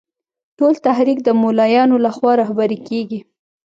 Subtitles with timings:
[0.57, 3.19] ټول تحریک د مولویانو له خوا رهبري کېږي.